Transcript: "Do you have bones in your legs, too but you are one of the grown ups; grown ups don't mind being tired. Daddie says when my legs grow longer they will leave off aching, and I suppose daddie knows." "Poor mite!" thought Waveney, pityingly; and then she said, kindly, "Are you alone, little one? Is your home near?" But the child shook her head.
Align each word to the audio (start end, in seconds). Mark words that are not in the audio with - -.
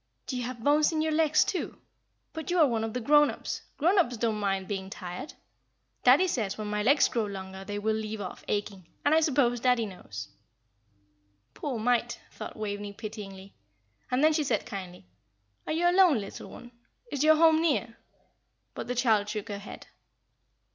"Do 0.25 0.35
you 0.35 0.41
have 0.45 0.63
bones 0.63 0.91
in 0.91 1.03
your 1.03 1.11
legs, 1.11 1.43
too 1.45 1.79
but 2.33 2.49
you 2.49 2.57
are 2.57 2.65
one 2.65 2.83
of 2.83 2.95
the 2.95 2.99
grown 2.99 3.29
ups; 3.29 3.61
grown 3.77 3.99
ups 3.99 4.17
don't 4.17 4.39
mind 4.39 4.67
being 4.67 4.89
tired. 4.89 5.35
Daddie 6.03 6.27
says 6.27 6.57
when 6.57 6.69
my 6.71 6.81
legs 6.81 7.07
grow 7.07 7.25
longer 7.27 7.63
they 7.63 7.77
will 7.77 7.93
leave 7.93 8.19
off 8.19 8.43
aching, 8.47 8.87
and 9.05 9.13
I 9.13 9.19
suppose 9.19 9.59
daddie 9.59 9.85
knows." 9.85 10.29
"Poor 11.53 11.77
mite!" 11.77 12.19
thought 12.31 12.57
Waveney, 12.57 12.93
pityingly; 12.93 13.53
and 14.09 14.23
then 14.23 14.33
she 14.33 14.43
said, 14.43 14.65
kindly, 14.65 15.05
"Are 15.67 15.73
you 15.73 15.87
alone, 15.87 16.19
little 16.19 16.49
one? 16.49 16.71
Is 17.11 17.23
your 17.23 17.35
home 17.35 17.61
near?" 17.61 17.99
But 18.73 18.87
the 18.87 18.95
child 18.95 19.29
shook 19.29 19.49
her 19.49 19.59
head. 19.59 19.85